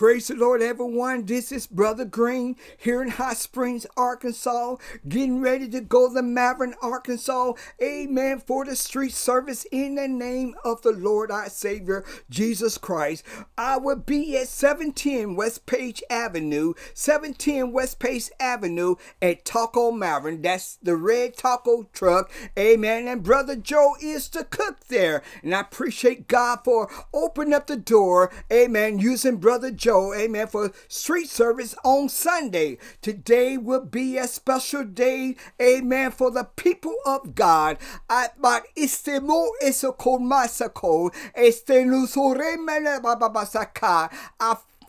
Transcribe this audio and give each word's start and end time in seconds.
Praise 0.00 0.28
the 0.28 0.34
Lord, 0.34 0.62
everyone. 0.62 1.26
This 1.26 1.52
is 1.52 1.66
Brother 1.66 2.06
Green 2.06 2.56
here 2.78 3.02
in 3.02 3.10
Hot 3.10 3.36
Springs, 3.36 3.86
Arkansas, 3.98 4.76
getting 5.06 5.42
ready 5.42 5.68
to 5.68 5.82
go 5.82 6.10
to 6.10 6.22
Malvern, 6.22 6.74
Arkansas. 6.80 7.52
Amen. 7.82 8.38
For 8.46 8.64
the 8.64 8.76
street 8.76 9.12
service 9.12 9.66
in 9.70 9.96
the 9.96 10.08
name 10.08 10.54
of 10.64 10.80
the 10.80 10.92
Lord 10.92 11.30
our 11.30 11.50
Savior, 11.50 12.02
Jesus 12.30 12.78
Christ. 12.78 13.24
I 13.58 13.76
will 13.76 13.96
be 13.96 14.38
at 14.38 14.48
710 14.48 15.36
West 15.36 15.66
Page 15.66 16.02
Avenue, 16.08 16.72
710 16.94 17.70
West 17.70 17.98
Page 17.98 18.30
Avenue 18.40 18.94
at 19.20 19.44
Taco 19.44 19.92
Maverick. 19.92 20.42
That's 20.42 20.76
the 20.76 20.96
red 20.96 21.36
taco 21.36 21.90
truck. 21.92 22.32
Amen. 22.58 23.06
And 23.06 23.22
Brother 23.22 23.54
Joe 23.54 23.96
is 24.00 24.30
the 24.30 24.44
cook 24.44 24.86
there. 24.88 25.22
And 25.42 25.54
I 25.54 25.60
appreciate 25.60 26.26
God 26.26 26.60
for 26.64 26.90
opening 27.12 27.52
up 27.52 27.66
the 27.66 27.76
door. 27.76 28.32
Amen. 28.50 28.98
Using 28.98 29.36
Brother 29.36 29.70
Joe 29.70 29.89
Joe, 29.90 30.14
amen, 30.14 30.46
for 30.46 30.70
street 30.86 31.28
service 31.28 31.74
on 31.84 32.08
Sunday. 32.08 32.78
Today 33.02 33.56
will 33.56 33.84
be 33.84 34.18
a 34.18 34.28
special 34.28 34.84
day, 34.84 35.34
amen, 35.60 36.12
for 36.12 36.30
the 36.30 36.44
people 36.44 36.94
of 37.04 37.34
God. 37.34 37.76
I 38.08 38.28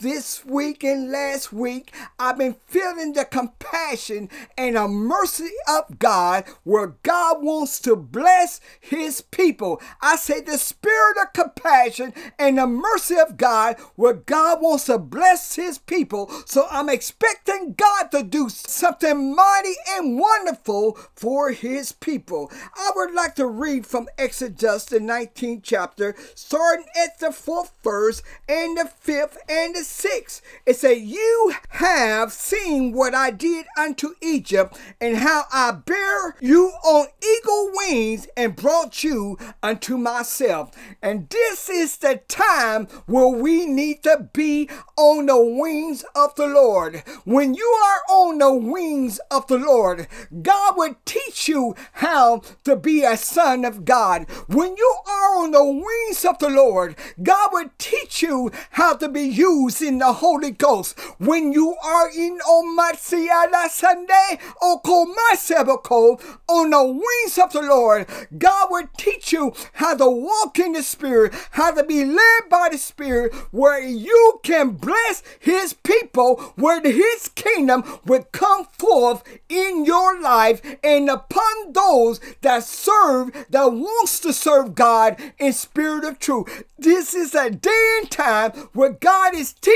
this 0.02 0.44
week 0.44 0.84
and 0.84 1.12
last 1.12 1.54
week, 1.54 1.94
I've 2.18 2.38
been 2.38 2.56
feeling 2.66 3.14
the 3.14 3.24
compassion 3.24 4.30
and 4.58 4.76
the 4.76 4.88
mercy 4.88 5.52
of 5.70 6.00
God 6.00 6.46
where 6.64 6.96
God 7.04 7.44
wants 7.44 7.80
to 7.82 7.96
bless 7.96 8.60
his 8.80 9.22
people. 9.22 9.80
I 10.02 10.16
say 10.16 10.42
the 10.42 10.58
spirit 10.58 11.18
of 11.22 11.34
compassion 11.34 12.14
and 12.40 12.58
the 12.58 12.66
mercy 12.66 13.16
of 13.16 13.38
God 13.38 13.78
where 13.96 14.14
God 14.14 14.62
wants 14.62 14.86
to 14.86 14.98
bless 14.98 15.56
his 15.56 15.78
people. 15.78 16.32
So 16.46 16.66
I'm 16.72 16.90
expecting 16.90 17.76
God 17.78 18.12
to 18.12 18.24
do 18.24 18.50
something 18.50 19.36
mighty 19.36 19.76
and 19.92 20.20
wonderful 20.20 20.98
for 21.16 21.52
his 21.52 21.92
people. 21.92 22.52
I 22.76 22.92
would 22.96 23.14
like 23.14 23.36
to 23.36 23.46
read 23.46 23.86
from 23.86 24.08
Exodus, 24.18 24.86
the 24.86 25.00
19th 25.00 25.62
chapter, 25.64 26.16
starting 26.34 26.86
at 27.02 27.20
the 27.20 27.32
fourth 27.32 27.72
verse 27.84 28.24
and 28.50 28.78
the 28.78 28.86
fifth 28.86 29.38
and 29.48 29.76
the 29.76 29.91
6, 29.92 30.42
it 30.66 30.76
said, 30.76 30.98
You 30.98 31.54
have 31.70 32.32
seen 32.32 32.94
what 32.94 33.14
I 33.14 33.32
did 33.32 33.66
unto 33.78 34.16
Egypt, 34.22 34.78
and 35.00 35.18
how 35.18 35.44
I 35.52 35.72
bear 35.72 36.36
you 36.40 36.72
on 36.84 37.08
eagle 37.22 37.72
wings 37.76 38.28
and 38.38 38.56
brought 38.56 39.04
you 39.04 39.38
unto 39.62 39.98
myself. 39.98 40.72
And 41.02 41.30
this 41.30 41.70
is 41.70 41.98
the 41.98 42.22
time 42.28 42.88
where 43.06 43.28
we 43.28 43.66
need 43.66 44.04
to 44.04 44.30
be 44.34 44.70
on 44.98 45.26
the 45.26 45.40
wings 45.40 46.06
of 46.16 46.36
the 46.36 46.48
Lord. 46.48 47.04
When 47.26 47.54
you 47.54 47.80
are 47.84 48.16
on 48.16 48.38
the 48.38 48.54
wings 48.54 49.20
of 49.30 49.48
the 49.48 49.58
Lord, 49.58 50.08
God 50.42 50.78
will 50.78 50.96
teach 51.06 51.48
you 51.48 51.76
how 51.94 52.42
to 52.64 52.76
be 52.76 53.04
a 53.04 53.18
son 53.18 53.66
of 53.66 53.86
God. 53.86 54.30
When 54.48 54.76
you 54.78 54.96
are 55.08 55.38
on 55.38 55.52
the 55.52 55.66
wings 55.66 56.26
of 56.26 56.40
the 56.40 56.50
Lord, 56.50 56.96
God 57.22 57.50
will 57.52 57.70
teach 57.78 58.22
you 58.22 58.52
how 58.72 58.96
to 58.96 59.10
be 59.10 59.24
used 59.24 59.81
in 59.82 60.00
the 60.00 60.14
Holy 60.14 60.52
Ghost. 60.52 61.00
When 61.18 61.54
you 61.54 61.76
are 61.84 62.10
in 62.10 62.40
Omasiala 62.40 63.70
Sunday, 63.70 64.40
Okomasebako, 64.62 66.22
on 66.48 66.70
the 66.70 66.84
wings 66.84 67.38
of 67.38 67.54
the 67.54 67.62
Lord, 67.62 68.08
God 68.38 68.68
will 68.70 68.88
teach 68.98 69.32
you 69.32 69.54
how 69.74 69.96
to 69.96 70.10
walk 70.10 70.60
in 70.60 70.74
the 70.74 70.84
Spirit, 70.84 71.34
how 71.52 71.72
to 71.72 71.84
be 71.84 72.04
led 72.06 72.50
by 72.50 72.70
the 72.72 72.78
Spirit, 72.78 73.34
where 73.52 73.82
you 73.82 74.40
can 74.44 74.72
bless 74.72 75.24
His 75.40 75.74
people, 75.74 76.38
where 76.56 76.82
His 76.82 77.30
kingdom 77.30 77.84
will 78.06 78.24
come 78.32 78.66
forth 78.66 79.24
in 79.50 79.86
your 79.86 80.20
life 80.22 80.62
and 80.84 81.10
upon 81.10 81.74
those 81.74 82.20
that 82.42 82.64
serve, 82.64 83.32
that 83.50 83.72
wants 83.72 84.20
to 84.20 84.34
serve 84.34 84.76
God 84.76 85.18
in 85.40 85.54
spirit 85.54 86.04
of 86.04 86.20
truth. 86.20 86.64
This 86.78 87.14
is 87.14 87.36
a 87.36 87.50
day 87.50 87.98
and 88.00 88.10
time 88.10 88.52
where 88.74 88.90
God 88.90 89.36
is 89.36 89.54
teaching 89.54 89.71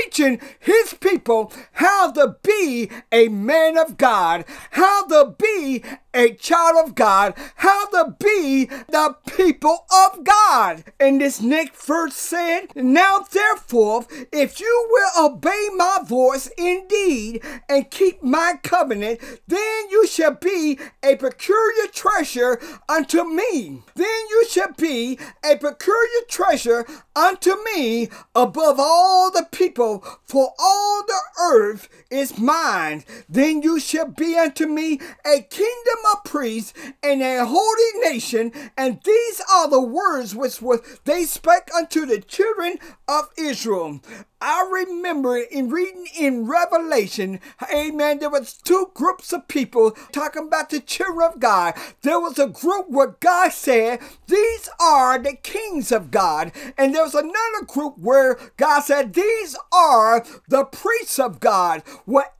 his 0.60 0.94
people 0.94 1.52
how 1.72 2.12
to 2.12 2.36
be 2.42 2.90
a 3.12 3.28
man 3.28 3.78
of 3.78 3.96
God, 3.96 4.44
how 4.70 5.06
to 5.06 5.34
be 5.38 5.82
a 6.16 6.32
child 6.32 6.88
of 6.88 6.94
God, 6.94 7.34
how 7.56 7.86
to 7.90 8.16
be 8.18 8.64
the 8.64 9.16
people 9.36 9.84
of 9.92 10.24
God. 10.24 10.82
And 10.98 11.20
this 11.20 11.42
next 11.42 11.84
verse 11.84 12.14
said, 12.16 12.68
Now 12.74 13.26
therefore, 13.30 14.06
if 14.32 14.58
you 14.58 14.88
will 14.90 15.26
obey 15.26 15.68
my 15.76 15.98
voice 16.04 16.48
indeed 16.56 17.42
and 17.68 17.90
keep 17.90 18.22
my 18.22 18.54
covenant, 18.62 19.20
then 19.46 19.90
you 19.90 20.06
shall 20.06 20.34
be 20.34 20.78
a 21.02 21.16
peculiar 21.16 21.88
treasure 21.92 22.58
unto 22.88 23.24
me. 23.24 23.82
Then 23.94 24.20
you 24.30 24.46
shall 24.48 24.72
be 24.72 25.18
a 25.44 25.56
peculiar 25.56 26.22
treasure 26.28 26.86
unto 27.14 27.52
me 27.74 28.08
above 28.34 28.76
all 28.78 29.30
the 29.30 29.46
people, 29.52 30.04
for 30.24 30.54
all 30.58 31.02
the 31.06 31.20
earth 31.42 31.88
is 32.10 32.38
mine. 32.38 33.04
Then 33.28 33.62
you 33.62 33.78
shall 33.78 34.08
be 34.08 34.36
unto 34.36 34.66
me 34.66 35.00
a 35.26 35.42
kingdom 35.42 35.98
of 36.12 36.24
priests 36.24 36.72
and 37.02 37.22
a 37.22 37.44
holy 37.46 38.10
nation. 38.10 38.52
And 38.76 39.00
these 39.04 39.42
are 39.52 39.68
the 39.68 39.80
words 39.80 40.34
which 40.34 40.60
they 41.04 41.24
spake 41.24 41.72
unto 41.74 42.06
the 42.06 42.20
children 42.20 42.78
of 43.08 43.30
Israel. 43.38 44.00
I 44.48 44.64
remember 44.70 45.38
in 45.38 45.70
reading 45.70 46.06
in 46.16 46.46
Revelation, 46.46 47.40
amen, 47.68 48.20
there 48.20 48.30
was 48.30 48.52
two 48.52 48.92
groups 48.94 49.32
of 49.32 49.48
people 49.48 49.90
talking 50.12 50.46
about 50.46 50.70
the 50.70 50.78
children 50.78 51.32
of 51.32 51.40
God. 51.40 51.74
There 52.02 52.20
was 52.20 52.38
a 52.38 52.46
group 52.46 52.88
where 52.88 53.16
God 53.18 53.50
said, 53.50 53.98
these 54.28 54.68
are 54.78 55.18
the 55.18 55.34
kings 55.34 55.90
of 55.90 56.12
God. 56.12 56.52
And 56.78 56.94
there 56.94 57.02
was 57.02 57.16
another 57.16 57.66
group 57.66 57.98
where 57.98 58.38
God 58.56 58.82
said, 58.82 59.14
these 59.14 59.56
are 59.72 60.24
the 60.48 60.64
priests 60.64 61.18
of 61.18 61.40
God. 61.40 61.82
Whatever 62.04 62.30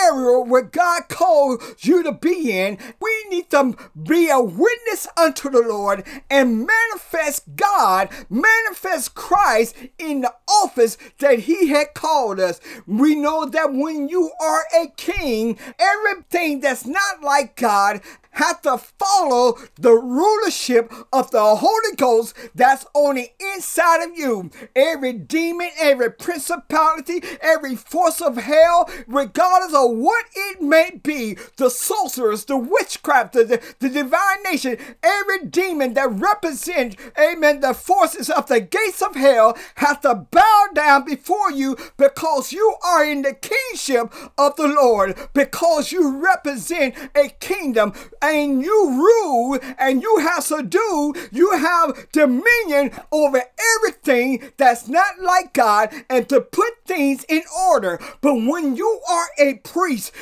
area 0.00 0.38
where 0.38 0.62
God 0.62 1.08
called 1.08 1.60
you 1.80 2.04
to 2.04 2.12
be 2.12 2.56
in, 2.56 2.78
we 3.00 3.24
need 3.30 3.50
to 3.50 3.76
be 4.00 4.30
a 4.30 4.40
witness 4.40 5.08
unto 5.16 5.50
the 5.50 5.62
Lord 5.62 6.04
and 6.30 6.68
manifest 6.68 7.56
God, 7.56 8.10
manifest 8.30 9.16
Christ 9.16 9.74
in 9.98 10.20
the 10.20 10.34
office 10.46 10.96
that 11.18 11.31
he 11.40 11.68
had 11.68 11.94
called 11.94 12.40
us. 12.40 12.60
We 12.86 13.14
know 13.14 13.46
that 13.46 13.72
when 13.72 14.08
you 14.08 14.30
are 14.40 14.64
a 14.76 14.88
king, 14.96 15.58
everything 15.78 16.60
that's 16.60 16.86
not 16.86 17.22
like 17.22 17.56
God 17.56 18.00
have 18.32 18.62
to 18.62 18.78
follow 18.78 19.58
the 19.76 19.92
rulership 19.92 20.92
of 21.12 21.30
the 21.30 21.56
Holy 21.56 21.96
Ghost 21.96 22.34
that's 22.54 22.86
on 22.94 23.16
the 23.16 23.30
inside 23.54 24.02
of 24.02 24.16
you. 24.16 24.50
Every 24.74 25.12
demon, 25.12 25.70
every 25.80 26.10
principality, 26.10 27.22
every 27.40 27.76
force 27.76 28.20
of 28.20 28.36
hell, 28.36 28.88
regardless 29.06 29.74
of 29.74 29.96
what 29.96 30.26
it 30.34 30.62
may 30.62 31.00
be, 31.02 31.36
the 31.56 31.70
sorcerers, 31.70 32.44
the 32.44 32.56
witchcraft, 32.56 33.34
the, 33.34 33.44
the, 33.44 33.74
the 33.80 33.88
divination, 33.88 34.78
every 35.02 35.46
demon 35.46 35.94
that 35.94 36.10
represents, 36.10 36.96
amen, 37.18 37.60
the 37.60 37.74
forces 37.74 38.30
of 38.30 38.46
the 38.46 38.60
gates 38.60 39.02
of 39.02 39.14
hell 39.14 39.56
have 39.76 40.00
to 40.00 40.14
bow 40.14 40.66
down 40.74 41.04
before 41.04 41.50
you 41.50 41.76
because 41.96 42.52
you 42.52 42.74
are 42.84 43.04
in 43.04 43.22
the 43.22 43.34
kingship 43.34 44.12
of 44.38 44.56
the 44.56 44.68
Lord, 44.68 45.16
because 45.34 45.92
you 45.92 46.18
represent 46.18 46.94
a 47.14 47.28
kingdom 47.28 47.92
and 48.22 48.62
you 48.62 48.90
rule 48.90 49.58
and 49.78 50.02
you 50.02 50.18
have 50.18 50.46
to 50.46 50.62
do, 50.62 51.12
you 51.30 51.52
have 51.58 52.06
dominion 52.12 52.92
over 53.10 53.42
everything 53.76 54.52
that's 54.56 54.88
not 54.88 55.20
like 55.20 55.52
God 55.52 55.92
and 56.08 56.28
to 56.28 56.40
put 56.40 56.84
things 56.86 57.24
in 57.28 57.42
order. 57.68 58.00
But 58.20 58.34
when 58.34 58.76
you 58.76 59.00
are 59.10 59.26
a 59.38 59.54
priest, 59.54 60.12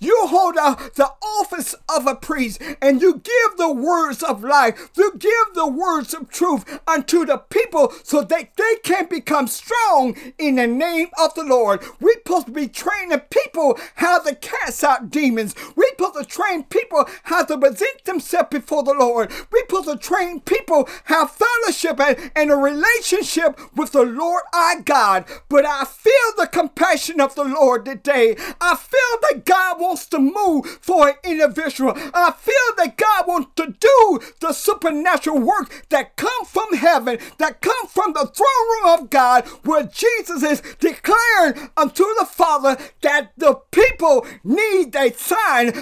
you 0.00 0.16
hold 0.26 0.56
out 0.58 0.94
the 0.94 1.10
office 1.22 1.74
of 1.88 2.06
a 2.06 2.14
priest 2.14 2.60
and 2.82 3.00
you 3.00 3.14
give 3.14 3.56
the 3.56 3.72
words 3.72 4.22
of 4.22 4.42
life, 4.42 4.90
you 4.96 5.12
give 5.18 5.54
the 5.54 5.68
words 5.68 6.14
of 6.14 6.28
truth 6.30 6.80
unto 6.86 7.24
the 7.24 7.38
people 7.38 7.92
so 8.02 8.22
that 8.22 8.56
they 8.56 8.76
can 8.82 9.06
become 9.06 9.46
strong 9.46 10.16
in 10.38 10.56
the 10.56 10.66
name 10.66 11.08
of 11.22 11.34
the 11.34 11.44
Lord. 11.44 11.82
We're 12.00 12.14
supposed 12.14 12.46
to 12.46 12.52
be 12.52 12.68
training 12.68 13.20
people 13.30 13.78
how 13.96 14.20
to 14.22 14.34
cast 14.34 14.82
out 14.84 15.10
demons. 15.10 15.54
We're 15.76 15.88
supposed 15.90 16.18
to 16.18 16.24
train 16.24 16.64
people 16.64 17.06
how 17.24 17.44
to 17.44 17.58
present 17.58 18.04
themselves 18.04 18.48
before 18.50 18.82
the 18.82 18.94
Lord. 18.94 19.30
We're 19.50 19.60
supposed 19.68 19.88
to 19.88 19.96
train 19.96 20.40
people 20.40 20.88
how 21.04 21.26
fellowship 21.26 22.00
and, 22.00 22.30
and 22.36 22.50
a 22.50 22.56
relationship 22.56 23.58
with 23.76 23.92
the 23.92 24.02
Lord 24.02 24.42
our 24.54 24.80
God. 24.80 25.24
but 25.48 25.64
I 25.64 25.84
feel 25.84 26.12
the 26.36 26.46
compassion 26.46 27.20
of 27.20 27.34
the 27.34 27.44
Lord 27.44 27.84
today. 27.84 28.36
I 28.60 28.76
feel 28.76 29.18
that 29.30 29.44
God 29.44 29.80
wants 29.80 30.06
to 30.06 30.18
move 30.18 30.66
for 30.80 31.08
an 31.08 31.14
individual. 31.24 31.92
I 31.96 32.32
feel 32.38 32.54
that 32.76 32.96
God 32.96 33.26
wants 33.26 33.50
to 33.56 33.74
do 33.78 34.20
the 34.40 34.52
supernatural 34.52 35.38
work 35.40 35.86
that 35.90 36.16
come 36.16 36.44
from 36.46 36.74
heaven, 36.74 37.18
that 37.38 37.60
come 37.60 37.86
from 37.86 38.12
the 38.12 38.26
throne 38.26 38.46
room 38.82 39.00
of 39.00 39.10
God, 39.10 39.46
where 39.64 39.84
Jesus 39.84 40.42
is 40.42 40.62
declaring 40.78 41.70
unto 41.76 42.04
the 42.18 42.26
Father 42.26 42.76
that 43.02 43.32
the 43.36 43.54
people 43.70 44.26
need 44.44 44.94
a 44.96 45.12
sign, 45.12 45.36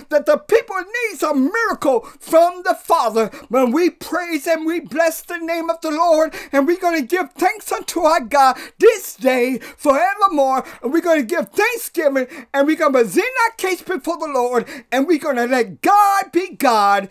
that 0.09 0.26
the 0.26 0.38
people 0.38 0.76
needs 0.76 1.23
a 1.23 1.35
miracle 1.35 2.00
from 2.19 2.62
the 2.65 2.75
Father. 2.75 3.31
When 3.49 3.70
we 3.70 3.91
praise 3.91 4.47
and 4.47 4.67
we 4.67 4.81
bless 4.81 5.23
the 5.23 5.38
name 5.38 5.69
of 5.70 5.81
the 5.81 5.91
Lord, 5.91 6.35
and 6.53 6.67
we're 6.67 6.79
going 6.79 7.00
to 7.00 7.06
give 7.06 7.32
thanks 7.32 7.70
unto 7.70 8.00
our 8.00 8.20
God 8.20 8.56
this 8.79 9.15
day 9.17 9.59
forevermore, 9.59 10.65
and 10.82 10.93
we're 10.93 11.00
going 11.00 11.20
to 11.20 11.26
give 11.26 11.50
thanksgiving, 11.50 12.26
and 12.53 12.67
we're 12.67 12.76
going 12.76 12.93
to 12.93 12.99
present 12.99 13.26
our 13.44 13.53
case 13.56 13.82
before 13.82 14.19
the 14.19 14.26
Lord, 14.26 14.67
and 14.91 15.06
we're 15.06 15.19
going 15.19 15.37
to 15.37 15.47
let 15.47 15.81
God 15.82 16.32
be 16.32 16.55
God. 16.55 17.11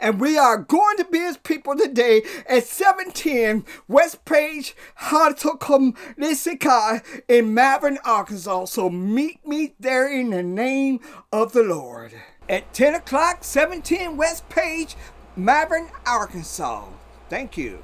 And 0.00 0.20
we 0.20 0.38
are 0.38 0.58
going 0.58 0.96
to 0.98 1.04
be 1.10 1.18
his 1.18 1.36
people 1.38 1.76
today 1.76 2.22
at 2.48 2.64
710 2.64 3.64
West 3.88 4.24
Page 4.24 4.76
Hartokum 5.02 5.96
in 7.28 7.54
Malvern, 7.54 7.98
Arkansas. 8.04 8.66
So 8.66 8.88
meet 8.90 9.46
me 9.46 9.63
there 9.80 10.10
in 10.10 10.30
the 10.30 10.42
name 10.42 11.00
of 11.32 11.52
the 11.52 11.62
Lord. 11.62 12.12
At 12.48 12.72
10 12.74 12.94
o'clock, 12.94 13.44
710 13.44 14.16
West 14.16 14.48
Page, 14.48 14.96
Malvern, 15.36 15.88
Arkansas. 16.06 16.84
Thank 17.30 17.56
you. 17.56 17.82